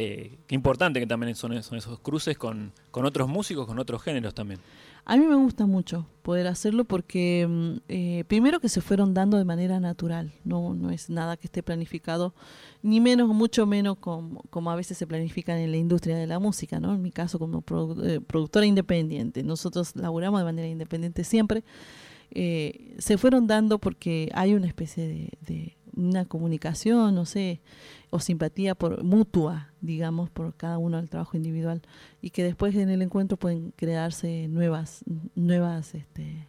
Eh, 0.00 0.38
qué 0.46 0.54
importante 0.54 1.00
que 1.00 1.08
también 1.08 1.34
son, 1.34 1.54
esos 1.54 1.98
cruces 1.98 2.38
con, 2.38 2.72
otros 2.92 3.28
músicos, 3.28 3.66
con 3.66 3.80
otros 3.80 4.00
géneros 4.00 4.32
también. 4.32 4.60
A 5.04 5.16
mí 5.16 5.26
me 5.26 5.34
gusta 5.34 5.66
mucho 5.66 6.06
poder 6.22 6.46
hacerlo 6.46 6.84
porque 6.84 7.44
mm, 7.48 7.72
eh, 7.88 8.24
primero 8.28 8.60
que 8.60 8.68
se 8.68 8.80
fueron 8.80 9.12
dando 9.12 9.38
de 9.38 9.44
manera 9.44 9.80
natural, 9.80 10.32
no, 10.44 10.72
no 10.72 10.90
es 10.90 11.10
nada 11.10 11.36
que 11.36 11.48
esté 11.48 11.64
planificado, 11.64 12.32
ni 12.80 13.00
menos, 13.00 13.28
mucho 13.30 13.66
menos 13.66 13.98
como, 13.98 14.44
como 14.50 14.70
a 14.70 14.76
veces 14.76 14.96
se 14.98 15.08
planifican 15.08 15.58
en 15.58 15.72
la 15.72 15.78
industria 15.78 16.16
de 16.16 16.28
la 16.28 16.38
música, 16.38 16.78
¿no? 16.78 16.94
En 16.94 17.02
mi 17.02 17.10
caso 17.10 17.40
como 17.40 17.62
produ- 17.62 18.06
eh, 18.06 18.20
productora 18.20 18.66
independiente, 18.66 19.42
nosotros 19.42 19.96
laburamos 19.96 20.38
de 20.38 20.44
manera 20.44 20.68
independiente 20.68 21.24
siempre, 21.24 21.64
se 22.30 23.18
fueron 23.18 23.48
dando 23.48 23.80
porque 23.80 24.30
hay 24.32 24.54
una 24.54 24.68
especie 24.68 25.08
de, 25.08 25.32
de 25.40 25.76
una 25.96 26.24
comunicación, 26.24 27.14
no 27.14 27.24
sé, 27.24 27.60
o 28.10 28.20
simpatía 28.20 28.74
por 28.74 29.02
mutua, 29.04 29.72
digamos, 29.80 30.30
por 30.30 30.54
cada 30.54 30.78
uno 30.78 30.96
del 30.96 31.10
trabajo 31.10 31.36
individual 31.36 31.82
y 32.22 32.30
que 32.30 32.42
después 32.44 32.74
en 32.74 32.88
el 32.88 33.02
encuentro 33.02 33.36
pueden 33.36 33.72
crearse 33.76 34.48
nuevas 34.48 35.04
nuevas 35.34 35.94
este, 35.94 36.46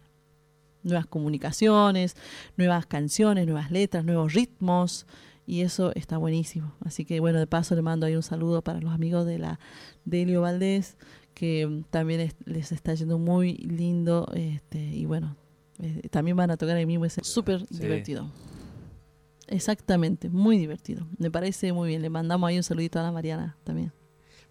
nuevas 0.82 1.06
comunicaciones, 1.06 2.16
nuevas 2.56 2.86
canciones, 2.86 3.46
nuevas 3.46 3.70
letras, 3.70 4.04
nuevos 4.04 4.32
ritmos 4.32 5.06
y 5.46 5.60
eso 5.62 5.92
está 5.94 6.16
buenísimo. 6.16 6.72
Así 6.84 7.04
que 7.04 7.20
bueno, 7.20 7.38
de 7.38 7.46
paso 7.46 7.74
le 7.74 7.82
mando 7.82 8.06
ahí 8.06 8.16
un 8.16 8.22
saludo 8.22 8.62
para 8.62 8.80
los 8.80 8.92
amigos 8.94 9.26
de 9.26 9.38
la 9.38 9.60
Delio 10.04 10.40
Valdés 10.42 10.96
que 11.34 11.82
también 11.90 12.20
es- 12.20 12.36
les 12.44 12.72
está 12.72 12.94
yendo 12.94 13.18
muy 13.18 13.54
lindo 13.58 14.26
este 14.34 14.78
y 14.82 15.04
bueno, 15.06 15.36
eh, 15.78 16.08
también 16.10 16.36
van 16.36 16.50
a 16.50 16.56
tocar 16.56 16.76
ahí 16.76 16.86
mismo, 16.86 17.04
es 17.04 17.16
súper 17.22 17.60
Sí. 17.60 17.78
divertido. 17.80 18.30
Exactamente, 19.50 20.30
muy 20.30 20.56
divertido. 20.58 21.06
Me 21.18 21.30
parece 21.30 21.72
muy 21.72 21.88
bien. 21.88 22.02
Le 22.02 22.08
mandamos 22.08 22.48
ahí 22.48 22.56
un 22.56 22.62
saludito 22.62 22.98
a 22.98 23.02
la 23.02 23.12
Mariana 23.12 23.56
también. 23.64 23.92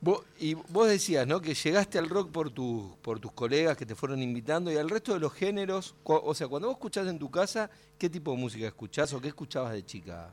Vos- 0.01 0.21
y 0.39 0.53
vos 0.53 0.87
decías, 0.87 1.25
¿no? 1.25 1.41
Que 1.41 1.53
llegaste 1.53 1.97
al 1.97 2.07
rock 2.09 2.31
por, 2.31 2.51
tu, 2.51 2.95
por 3.01 3.19
tus 3.19 3.31
colegas 3.31 3.75
que 3.75 3.85
te 3.85 3.95
fueron 3.95 4.21
invitando 4.21 4.71
y 4.71 4.77
al 4.77 4.89
resto 4.89 5.13
de 5.13 5.19
los 5.19 5.33
géneros. 5.33 5.95
O 6.03 6.33
sea, 6.35 6.47
cuando 6.47 6.67
vos 6.67 6.75
escuchás 6.75 7.07
en 7.07 7.17
tu 7.17 7.31
casa, 7.31 7.69
¿qué 7.97 8.09
tipo 8.09 8.31
de 8.31 8.37
música 8.37 8.67
escuchás 8.67 9.11
o 9.13 9.19
qué 9.21 9.29
escuchabas 9.29 9.73
de 9.73 9.83
chica? 9.85 10.31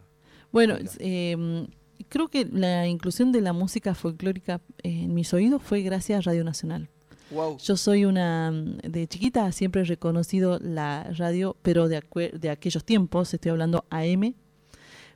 Bueno, 0.53 0.77
eh, 0.99 1.67
creo 2.09 2.29
que 2.29 2.45
la 2.45 2.87
inclusión 2.87 3.33
de 3.33 3.41
la 3.41 3.53
música 3.53 3.95
folclórica 3.95 4.61
en 4.83 5.15
mis 5.15 5.33
oídos 5.33 5.63
fue 5.63 5.83
gracias 5.83 6.19
a 6.19 6.31
Radio 6.31 6.45
Nacional. 6.45 6.89
Wow. 7.33 7.59
Yo 7.59 7.77
soy 7.77 8.05
una, 8.05 8.53
de 8.53 9.09
chiquita 9.09 9.51
siempre 9.51 9.81
he 9.81 9.85
reconocido 9.85 10.61
la 10.61 11.05
radio, 11.17 11.57
pero 11.63 11.89
de, 11.89 12.03
de 12.39 12.51
aquellos 12.51 12.85
tiempos, 12.85 13.35
estoy 13.35 13.51
hablando 13.51 13.85
AM, 13.91 14.35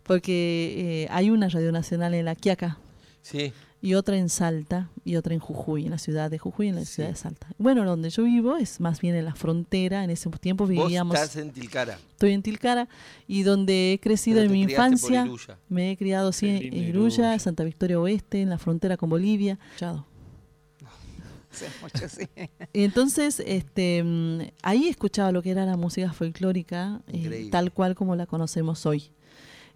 porque 0.02 1.04
eh, 1.04 1.08
hay 1.10 1.30
una 1.30 1.48
Radio 1.48 1.72
Nacional 1.72 2.14
en 2.14 2.24
La 2.24 2.34
Quiaca 2.34 2.78
Sí. 3.22 3.52
y 3.82 3.94
otra 3.94 4.16
en 4.16 4.28
Salta 4.28 4.90
y 5.04 5.16
otra 5.16 5.34
en 5.34 5.40
Jujuy, 5.40 5.84
en 5.84 5.90
la 5.90 5.98
ciudad 5.98 6.30
de 6.30 6.38
Jujuy 6.38 6.66
y 6.66 6.68
en 6.70 6.76
la 6.76 6.84
Sí. 6.84 6.94
ciudad 6.94 7.10
de 7.10 7.16
Salta. 7.16 7.46
Bueno, 7.58 7.84
donde 7.84 8.10
yo 8.10 8.24
vivo 8.24 8.56
es 8.56 8.80
más 8.80 9.00
bien 9.00 9.14
en 9.14 9.24
la 9.24 9.34
frontera, 9.34 10.02
en 10.04 10.10
ese 10.10 10.28
tiempo 10.40 10.64
Vos 10.64 10.70
vivíamos, 10.70 11.14
estás 11.14 11.36
en 11.36 11.50
Tilcara. 11.52 11.98
estoy 12.12 12.32
en 12.32 12.42
Tilcara 12.42 12.88
y 13.28 13.42
donde 13.42 13.92
he 13.92 14.00
crecido 14.00 14.40
en 14.42 14.50
mi 14.52 14.62
infancia. 14.62 15.26
Me 15.68 15.90
he 15.92 15.96
criado 15.96 16.32
sí, 16.32 16.48
en 16.48 16.74
Iruya. 16.74 17.38
Santa 17.38 17.62
Victoria 17.64 18.00
Oeste, 18.00 18.40
en 18.42 18.48
la 18.50 18.58
frontera 18.58 18.96
con 18.96 19.10
Bolivia. 19.10 19.58
Chado. 19.76 20.06
Sí, 21.52 21.64
mucho 21.82 22.08
sí. 22.08 22.28
Entonces, 22.72 23.42
este, 23.44 24.04
mm, 24.04 24.40
ahí 24.62 24.86
escuchaba 24.86 25.32
lo 25.32 25.42
que 25.42 25.50
era 25.50 25.66
la 25.66 25.76
música 25.76 26.12
folclórica, 26.12 27.00
eh, 27.08 27.48
tal 27.50 27.72
cual 27.72 27.96
como 27.96 28.14
la 28.14 28.26
conocemos 28.26 28.86
hoy. 28.86 29.10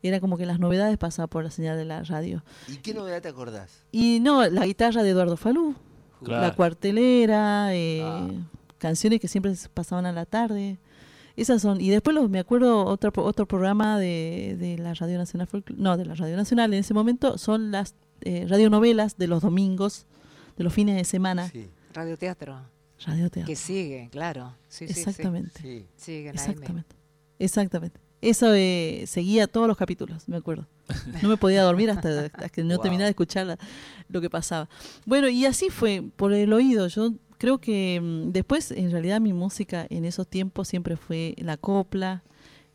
Era 0.07 0.21
como 0.21 0.37
que 0.37 0.45
las 0.47 0.59
novedades 0.61 0.99
pasaban 0.99 1.29
por 1.31 1.43
la 1.45 1.51
señal 1.51 1.77
de 1.79 1.85
la 1.87 2.03
radio. 2.03 2.45
¿Y 2.69 2.77
qué 2.77 2.93
novedad 2.93 3.23
te 3.23 3.29
acordás? 3.29 3.85
Y 3.91 4.21
no, 4.21 4.47
la 4.49 4.67
guitarra 4.67 5.03
de 5.03 5.11
Eduardo 5.11 5.37
Falú, 5.39 5.75
Claro. 6.23 6.43
la 6.43 6.55
cuartelera, 6.55 7.75
eh, 7.75 8.03
Ah. 8.05 8.29
canciones 8.79 9.19
que 9.21 9.29
siempre 9.29 9.55
se 9.57 9.69
pasaban 9.71 10.05
a 10.07 10.13
la 10.13 10.27
tarde. 10.27 10.79
Esas 11.37 11.63
son. 11.63 11.81
Y 11.81 11.89
después 11.91 12.15
los, 12.15 12.29
me 12.31 12.39
acuerdo 12.39 12.85
otro, 12.85 13.13
otro 13.25 13.47
programa 13.49 13.99
de, 13.99 14.57
de 14.61 14.79
la 14.79 14.93
Radio 14.95 15.19
Nacional, 15.19 15.49
Folcl- 15.49 15.75
no, 15.77 15.97
de 15.97 16.05
la 16.05 16.15
Radio 16.15 16.37
Nacional 16.37 16.73
en 16.75 16.81
ese 16.81 16.95
momento, 16.95 17.39
son 17.39 17.71
las 17.71 17.95
eh, 18.21 18.47
radionovelas 18.49 19.17
de 19.17 19.27
los 19.27 19.43
domingos, 19.43 20.07
de 20.57 20.65
los 20.65 20.73
fines 20.73 20.97
de 20.97 21.05
semana. 21.05 21.49
Sí, 21.49 21.69
Radioteatro. 21.93 22.59
Radioteatro. 23.05 23.47
Que 23.49 23.57
sigue, 23.57 24.09
claro. 24.13 24.55
Sí, 24.69 24.87
sí, 24.87 24.95
sí. 24.95 25.01
Exactamente. 25.01 25.61
sí. 25.61 25.87
Sigue 25.97 26.29
en 26.29 26.39
AM. 26.39 26.51
Exactamente. 26.51 26.97
Exactamente. 27.39 28.01
Eso 28.28 28.52
eh, 28.54 29.04
seguía 29.07 29.47
todos 29.47 29.69
los 29.69 29.76
capítulos, 29.76 30.28
me 30.28 30.37
acuerdo. 30.37 30.66
No 31.23 31.28
me 31.28 31.37
podía 31.37 31.62
dormir 31.62 31.90
hasta, 31.90 32.26
hasta 32.26 32.49
que 32.49 32.62
no 32.64 32.75
Wow. 32.76 32.83
terminaba 32.83 33.04
de 33.04 33.11
escuchar 33.11 33.47
la- 33.47 33.59
lo 34.09 34.21
que 34.21 34.31
pasaba. 34.31 34.69
Bueno, 35.07 35.28
y 35.28 35.47
así 35.47 35.71
fue, 35.71 36.02
por 36.16 36.33
el 36.33 36.52
oído. 36.52 36.87
Yo 36.88 37.12
creo 37.38 37.59
que 37.59 38.00
mm, 38.02 38.33
después, 38.33 38.71
en 38.71 38.90
realidad, 38.90 39.21
mi 39.21 39.33
música 39.33 39.87
en 39.90 40.04
esos 40.04 40.26
tiempos 40.26 40.69
siempre 40.69 40.97
fue 40.97 41.35
la 41.38 41.57
copla, 41.57 42.23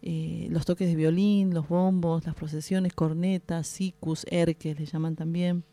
eh, 0.02 0.48
los 0.50 0.66
toques 0.66 0.88
de 0.88 0.96
violín, 0.96 1.54
los 1.54 1.68
bombos, 1.68 2.26
las 2.26 2.36
procesiones, 2.36 2.94
cornetas, 2.94 3.68
sicus, 3.68 4.26
erques, 4.30 4.80
le 4.80 4.86
llaman 4.86 5.16
también. 5.16 5.64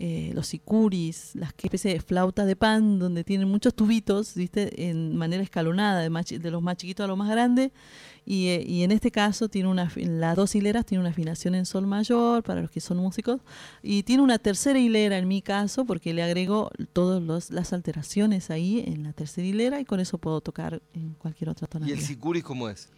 eh, 0.00 0.30
los 0.32 0.46
sicuris, 0.46 1.32
las 1.34 1.52
que 1.54 1.66
especie 1.66 1.92
de 1.92 2.00
flautas 2.00 2.46
de 2.46 2.54
pan 2.54 3.00
donde 3.00 3.24
tienen 3.24 3.48
muchos 3.48 3.74
tubitos, 3.74 4.34
¿viste? 4.36 4.88
En 4.88 5.16
manera 5.16 5.42
escalonada, 5.42 6.00
de, 6.02 6.08
más 6.08 6.26
de 6.26 6.50
los 6.52 6.62
más 6.62 6.76
chiquitos 6.76 7.02
a 7.02 7.08
los 7.08 7.18
más 7.18 7.28
grandes, 7.28 7.72
Y, 8.30 8.48
eh, 8.48 8.62
y 8.66 8.82
en 8.82 8.90
este 8.90 9.10
caso 9.10 9.48
tiene 9.48 9.70
una, 9.70 9.90
las 9.96 10.36
dos 10.36 10.54
hileras 10.54 10.84
tienen 10.84 11.00
una 11.00 11.10
afinación 11.12 11.54
en 11.54 11.64
sol 11.64 11.86
mayor 11.86 12.42
para 12.42 12.60
los 12.60 12.70
que 12.70 12.78
son 12.80 12.98
músicos 12.98 13.40
y 13.82 14.02
tiene 14.02 14.22
una 14.22 14.38
tercera 14.38 14.78
hilera 14.78 15.16
en 15.16 15.26
mi 15.26 15.40
caso 15.40 15.86
porque 15.86 16.12
le 16.12 16.22
agrego 16.22 16.70
todas 16.92 17.50
las 17.50 17.72
alteraciones 17.72 18.50
ahí 18.50 18.84
en 18.86 19.02
la 19.04 19.14
tercera 19.14 19.46
hilera 19.46 19.80
y 19.80 19.86
con 19.86 19.98
eso 19.98 20.18
puedo 20.18 20.42
tocar 20.42 20.82
en 20.92 21.14
cualquier 21.14 21.48
otra 21.48 21.64
¿Y 21.68 21.70
tonalidad. 21.70 21.98
el 21.98 22.04
sicuris 22.04 22.44
cómo 22.44 22.68
es? 22.68 22.90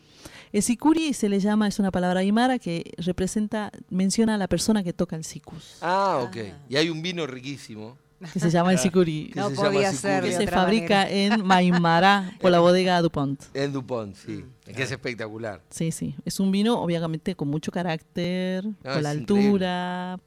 El 0.52 0.64
sicuri 0.64 1.12
se 1.12 1.28
le 1.28 1.38
llama, 1.38 1.68
es 1.68 1.78
una 1.78 1.92
palabra 1.92 2.20
aymara 2.20 2.58
que 2.58 2.92
representa, 2.98 3.70
menciona 3.88 4.34
a 4.34 4.38
la 4.38 4.48
persona 4.48 4.82
que 4.82 4.92
toca 4.92 5.14
el 5.14 5.22
sicus, 5.22 5.76
Ah, 5.80 6.18
ok. 6.28 6.36
Ah. 6.52 6.58
Y 6.68 6.74
hay 6.74 6.90
un 6.90 7.02
vino 7.02 7.24
riquísimo. 7.28 7.96
Que 8.32 8.40
se 8.40 8.50
llama 8.50 8.72
el 8.72 8.78
sicuri. 8.78 9.30
¿Qué 9.32 9.40
No 9.40 9.50
se 9.50 9.56
podía 9.56 9.90
sicuri? 9.92 9.96
ser 9.96 10.24
que 10.24 10.32
se 10.32 10.46
fabrica 10.46 11.04
manera. 11.04 11.34
en 11.34 11.46
Maimara 11.46 12.36
por 12.40 12.50
la 12.50 12.60
bodega 12.60 13.00
Dupont. 13.02 13.42
En 13.54 13.72
Dupont, 13.72 14.14
sí. 14.14 14.44
Mm. 14.68 14.72
Que 14.74 14.82
es 14.82 14.90
espectacular. 14.92 15.62
Sí, 15.70 15.90
sí. 15.92 16.14
Es 16.24 16.38
un 16.40 16.50
vino, 16.52 16.80
obviamente, 16.80 17.34
con 17.34 17.48
mucho 17.48 17.72
carácter, 17.72 18.62
con 18.82 19.02
la 19.02 19.12
es 19.12 19.18
altura, 19.18 20.20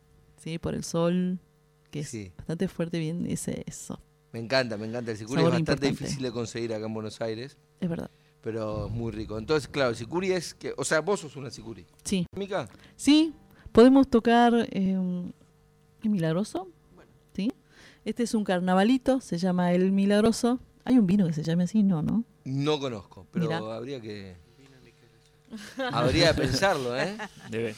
sí, 0.43 0.57
por 0.59 0.73
el 0.75 0.83
sol, 0.83 1.39
que 1.91 1.99
es 2.01 2.09
Sí. 2.09 2.31
bastante 2.37 2.67
fuerte, 2.67 2.99
bien, 2.99 3.25
ese, 3.27 3.63
eso. 3.67 3.99
Me 4.31 4.39
encanta, 4.39 4.77
me 4.77 4.87
encanta. 4.87 5.11
El 5.11 5.17
sicuri 5.17 5.41
es 5.41 5.43
bastante 5.45 5.71
importante. 5.73 6.03
difícil 6.03 6.23
de 6.23 6.31
conseguir 6.31 6.73
acá 6.73 6.85
en 6.87 6.93
Buenos 6.95 7.21
Aires, 7.21 7.57
Es 7.79 7.87
verdad. 7.87 8.09
pero 8.41 8.87
es 8.87 8.91
muy 8.91 9.11
rico. 9.11 9.37
Entonces, 9.37 9.67
claro, 9.67 9.91
el 9.91 9.95
sicuri 9.95 10.31
es 10.31 10.55
que... 10.55 10.73
O 10.77 10.83
sea, 10.83 11.01
vos 11.01 11.19
sos 11.19 11.35
una 11.35 11.51
sicuri. 11.51 11.85
Sí. 12.03 12.25
Mica, 12.35 12.67
Sí, 12.95 13.33
podemos 13.71 14.09
tocar 14.09 14.67
eh, 14.71 14.97
Milagroso. 16.01 16.67
Este 18.05 18.23
es 18.23 18.33
un 18.33 18.43
carnavalito, 18.43 19.21
se 19.21 19.37
llama 19.37 19.71
El 19.71 19.91
Milagroso. 19.91 20.59
¿Hay 20.83 20.97
un 20.97 21.07
vino 21.07 21.25
que 21.25 21.33
se 21.33 21.43
llame 21.43 21.63
así? 21.63 21.83
No, 21.83 22.01
¿no? 22.01 22.25
no 22.45 22.79
conozco, 22.79 23.27
pero 23.31 23.45
Mirá. 23.45 23.57
habría 23.57 24.01
que... 24.01 24.35
Habría 25.91 26.33
de 26.33 26.41
pensarlo, 26.41 26.97
¿eh? 26.99 27.15
Debe. 27.51 27.75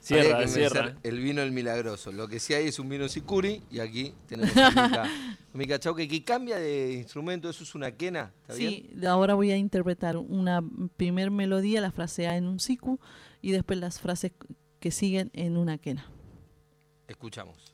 Cierra, 0.00 0.40
que 0.40 0.48
cierra. 0.48 0.96
El 1.02 1.20
vino 1.20 1.42
el 1.42 1.52
milagroso. 1.52 2.10
Lo 2.10 2.26
que 2.26 2.40
sí 2.40 2.54
hay 2.54 2.68
es 2.68 2.78
un 2.78 2.88
vino 2.88 3.06
sicuri 3.06 3.62
y 3.70 3.78
aquí 3.80 4.14
tenemos 4.26 4.56
a 4.56 4.70
Mica, 4.70 5.10
Mica 5.52 5.78
Chauque 5.78 6.08
que 6.08 6.24
cambia 6.24 6.56
de 6.56 6.94
instrumento. 6.94 7.50
Eso 7.50 7.62
es 7.62 7.74
una 7.74 7.92
quena, 7.92 8.32
¿está 8.40 8.54
bien? 8.54 8.70
Sí, 8.98 9.06
ahora 9.06 9.34
voy 9.34 9.52
a 9.52 9.56
interpretar 9.56 10.16
una 10.16 10.64
primer 10.96 11.30
melodía, 11.30 11.80
la 11.80 11.92
frase 11.92 12.26
A 12.26 12.36
en 12.36 12.46
un 12.46 12.58
siku, 12.58 12.98
y 13.42 13.52
después 13.52 13.78
las 13.78 14.00
frases 14.00 14.32
que 14.80 14.90
siguen 14.90 15.30
en 15.34 15.56
una 15.56 15.78
quena. 15.78 16.10
Escuchamos. 17.06 17.72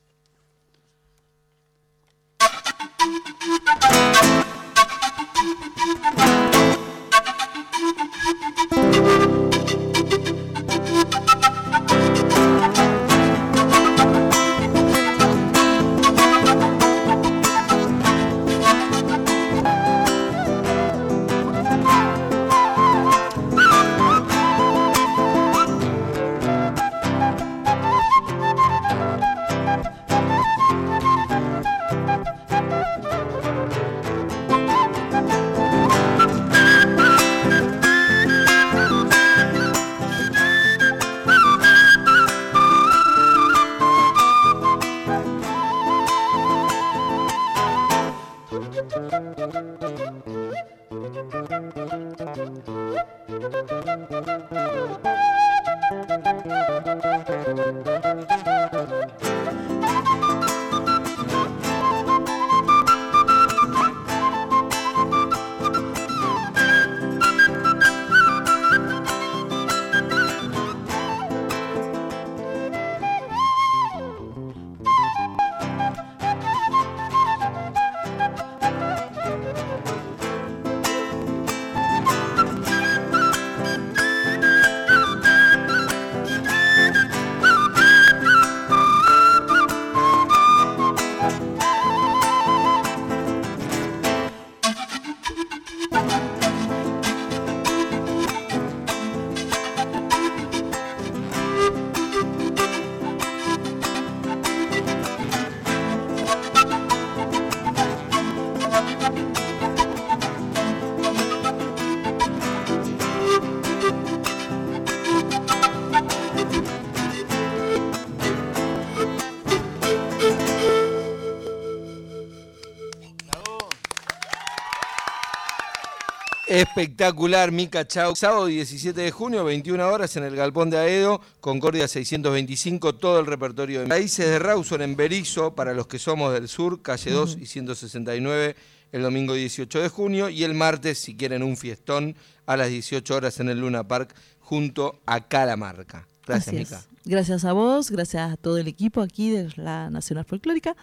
Espectacular, 126.59 127.53
Mica 127.53 127.87
Chau. 127.87 128.16
Sábado 128.16 128.47
17 128.47 129.01
de 129.01 129.12
junio, 129.12 129.44
21 129.44 129.88
horas, 129.88 130.16
en 130.16 130.25
el 130.25 130.35
Galpón 130.35 130.71
de 130.71 130.79
Aedo, 130.79 131.21
Concordia 131.38 131.87
625, 131.87 132.97
todo 132.97 133.21
el 133.21 133.27
repertorio 133.27 133.81
de 133.81 133.87
Raíces 133.87 134.27
de 134.27 134.40
Rawson 134.40 134.83
en 134.83 134.97
Berizo, 134.97 135.55
para 135.55 135.73
los 135.73 135.87
que 135.87 136.01
somos 136.01 136.33
del 136.33 136.49
sur, 136.49 136.83
calle 136.83 137.12
2 137.12 137.38
y 137.40 137.47
169, 137.47 138.57
el 138.90 139.03
domingo 139.03 139.35
18 139.35 139.83
de 139.83 139.88
junio, 139.88 140.29
y 140.31 140.42
el 140.42 140.55
martes, 140.55 140.99
si 140.99 141.14
quieren 141.14 141.44
un 141.44 141.57
fiestón, 141.57 142.16
a 142.44 142.57
las 142.57 142.71
18 142.71 143.14
horas 143.14 143.38
en 143.38 143.51
el 143.51 143.61
Luna 143.61 143.87
Park, 143.87 144.12
junto 144.40 144.99
a 145.07 145.29
Calamarca. 145.29 146.09
Gracias. 146.27 146.55
Mica. 146.55 146.83
Gracias 147.05 147.44
a 147.44 147.53
vos, 147.53 147.92
gracias 147.92 148.33
a 148.33 148.37
todo 148.37 148.59
el 148.59 148.66
equipo 148.66 149.01
aquí 149.01 149.31
de 149.31 149.53
la 149.55 149.90
Nacional 149.90 150.25
Folclórica. 150.25 150.75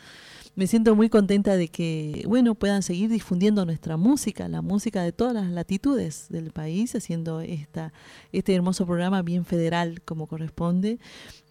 Me 0.56 0.68
siento 0.68 0.96
muy 0.96 1.10
contenta 1.10 1.58
de 1.58 1.68
que, 1.68 2.24
bueno, 2.28 2.56
puedan 2.56 2.82
seguir 2.82 3.10
difundiendo 3.10 3.66
nuestra 3.66 3.98
música, 3.98 4.48
la 4.48 4.62
música 4.62 5.04
de 5.04 5.12
todas 5.12 5.34
las 5.34 5.48
latitudes 5.48 6.28
del 6.30 6.52
país, 6.52 6.96
haciendo 6.96 7.42
esta, 7.42 7.92
este 8.32 8.56
hermoso 8.56 8.86
programa 8.86 9.22
bien 9.22 9.44
federal 9.44 10.02
como 10.04 10.28
corresponde. 10.28 10.98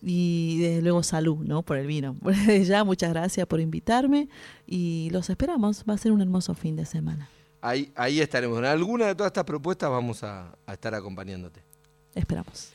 Y 0.01 0.59
desde 0.61 0.81
luego 0.81 1.03
salud, 1.03 1.37
¿no? 1.45 1.63
Por 1.63 1.77
el 1.77 1.87
vino. 1.87 2.17
Desde 2.23 2.65
ya, 2.65 2.83
muchas 2.83 3.11
gracias 3.11 3.47
por 3.47 3.61
invitarme 3.61 4.29
y 4.67 5.11
los 5.13 5.29
esperamos. 5.29 5.85
Va 5.89 5.95
a 5.95 5.99
ser 5.99 6.13
un 6.13 6.23
hermoso 6.23 6.55
fin 6.55 6.75
de 6.75 6.87
semana. 6.87 7.29
Ahí, 7.61 7.93
ahí 7.97 8.21
estaremos. 8.21 8.59
En 8.59 8.65
alguna 8.65 9.07
de 9.07 9.15
todas 9.15 9.29
estas 9.31 9.45
propuestas 9.45 9.91
vamos 9.91 10.23
a, 10.23 10.57
a 10.67 10.73
estar 10.73 10.95
acompañándote. 10.95 11.63
Esperamos. 12.15 12.75